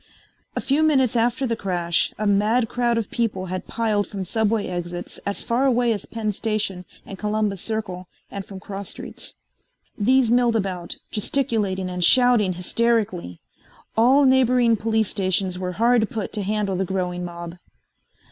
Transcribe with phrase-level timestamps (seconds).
[0.55, 4.65] A few minutes after the crash a mad crowd of people had piled from subway
[4.65, 9.35] exits as far away as Penn Station and Columbus Circle and from cross streets.
[9.99, 13.41] These milled about, gesticulating and shouting hysterically.
[13.95, 17.57] All neighboring police stations were hard put to handle the growing mob.